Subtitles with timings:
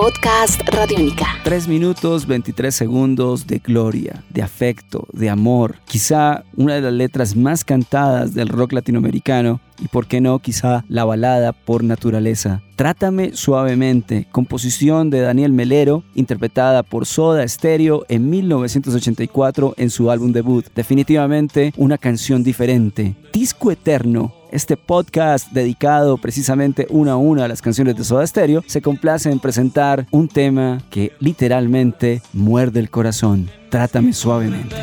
[0.00, 1.26] Podcast Radiónica.
[1.42, 5.80] 3 minutos 23 segundos de gloria, de afecto, de amor.
[5.86, 10.84] Quizá una de las letras más cantadas del rock latinoamericano y por qué no quizá
[10.88, 12.62] la balada por naturaleza.
[12.76, 20.30] Trátame suavemente, composición de Daniel Melero, interpretada por Soda Stereo en 1984 en su álbum
[20.30, 20.64] debut.
[20.76, 23.16] Definitivamente una canción diferente.
[23.32, 28.62] Disco Eterno, este podcast dedicado precisamente una a una a las canciones de Soda Stereo,
[28.66, 33.50] se complace en presentar un tema que literalmente muerde el corazón.
[33.70, 34.76] Trátame suavemente.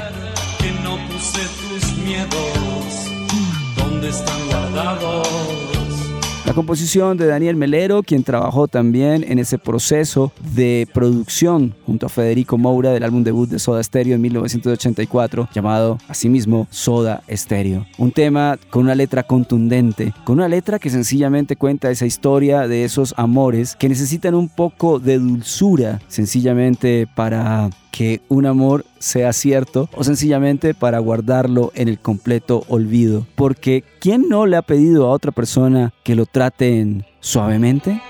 [0.59, 3.09] Que no puse tus miedos,
[3.77, 5.44] ¿dónde están guardados?
[6.55, 12.57] Composición de Daniel Melero, quien trabajó también en ese proceso de producción junto a Federico
[12.57, 17.85] Moura del álbum debut de Soda Stereo en 1984, llamado asimismo Soda Stereo.
[17.97, 22.85] Un tema con una letra contundente, con una letra que sencillamente cuenta esa historia de
[22.85, 29.87] esos amores que necesitan un poco de dulzura, sencillamente para que un amor sea cierto
[29.93, 33.25] o sencillamente para guardarlo en el completo olvido.
[33.35, 38.01] Porque ¿quién no le ha pedido a otra persona que lo traten suavemente?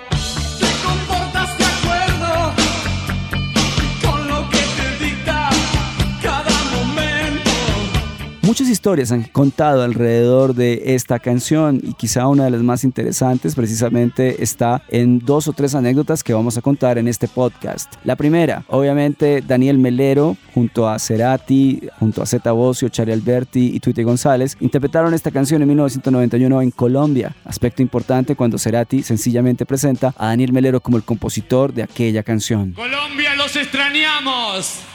[8.45, 13.55] Muchas historias han contado alrededor de esta canción y quizá una de las más interesantes
[13.55, 17.91] precisamente está en dos o tres anécdotas que vamos a contar en este podcast.
[18.03, 23.79] La primera, obviamente Daniel Melero junto a Cerati, junto a Zeta Bosio, Charlie Alberti y
[23.79, 27.35] Tuite González interpretaron esta canción en 1991 en Colombia.
[27.45, 32.73] Aspecto importante cuando Cerati sencillamente presenta a Daniel Melero como el compositor de aquella canción.
[32.73, 34.85] Colombia, los extrañamos.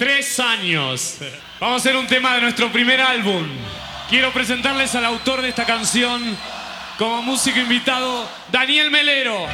[0.00, 1.18] Tres años.
[1.60, 3.46] Vamos a hacer un tema de nuestro primer álbum.
[4.08, 6.22] Quiero presentarles al autor de esta canción
[6.96, 9.46] como músico invitado, Daniel Melero.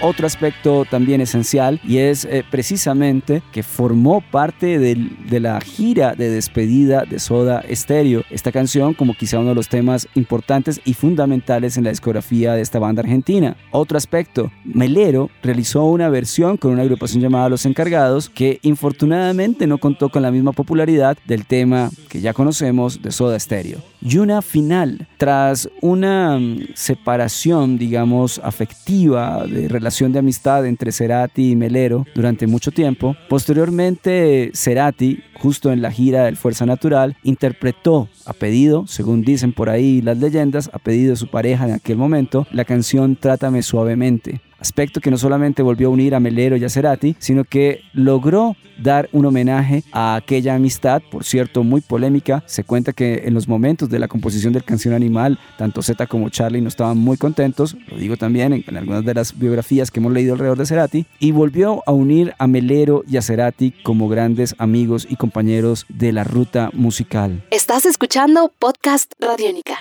[0.00, 6.14] Otro aspecto también esencial y es eh, precisamente que formó parte del- de la gira
[6.14, 8.22] de despedida de Soda Stereo.
[8.30, 12.60] Esta canción como quizá uno de los temas importantes y fundamentales en la discografía de
[12.62, 13.56] esta banda argentina.
[13.70, 19.78] Otro aspecto, Melero realizó una versión con una agrupación llamada Los Encargados que infortunadamente no
[19.78, 23.78] contó con la misma popularidad del tema que ya conocemos de Soda Stereo.
[24.00, 31.50] Y una final, tras una mm, separación, digamos, afectiva, de relación de amistad entre Cerati
[31.50, 38.08] y Melero durante mucho tiempo, posteriormente Cerati, justo en la gira del Fuerza Natural, interpretó
[38.24, 41.96] a pedido, según dicen por ahí las leyendas, a pedido de su pareja en aquel
[41.96, 44.40] momento, la canción Trátame suavemente.
[44.58, 48.56] Aspecto que no solamente volvió a unir a Melero y a Cerati, sino que logró
[48.82, 52.42] dar un homenaje a aquella amistad, por cierto, muy polémica.
[52.46, 56.28] Se cuenta que en los momentos de la composición del canción Animal, tanto Zeta como
[56.28, 60.12] Charlie no estaban muy contentos, lo digo también en, algunas de las biografías que hemos
[60.12, 64.54] leído alrededor de Cerati, y volvió a unir a Melero y a Cerati como grandes
[64.58, 67.44] amigos y compañeros de la ruta musical.
[67.50, 69.78] Estás escuchando Podcast Radiónica.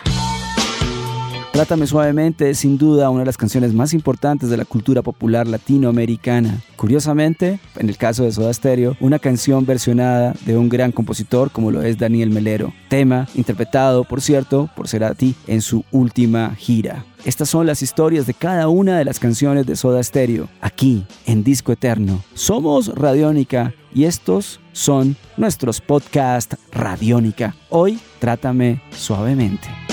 [1.58, 5.48] Trátame suavemente es sin duda una de las canciones más importantes de la cultura popular
[5.48, 6.62] latinoamericana.
[6.76, 11.72] Curiosamente, en el caso de Soda Stereo, una canción versionada de un gran compositor como
[11.72, 12.74] lo es Daniel Melero.
[12.90, 17.04] Tema interpretado, por cierto, por Cerati en su última gira.
[17.26, 21.44] Estas son las historias de cada una de las canciones de Soda Stereo, aquí en
[21.44, 22.24] Disco Eterno.
[22.36, 27.56] Somos Radiónica y estos son nuestros podcast Radiónica.
[27.72, 29.87] Hoy, trátame suavemente.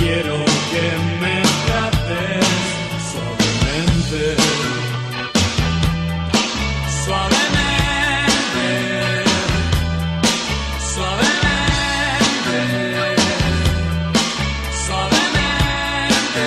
[0.00, 0.36] Quiero
[0.70, 0.84] que
[1.20, 2.48] me trates
[3.12, 4.22] suavemente.
[7.04, 8.68] Suavemente.
[10.94, 12.58] Suavemente.
[14.86, 16.46] Suavemente.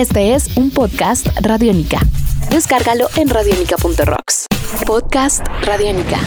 [0.00, 2.00] Este es un podcast Radiónica.
[2.48, 4.46] Descárgalo en radiónica.rocks.
[4.86, 6.24] Podcast Radiónica.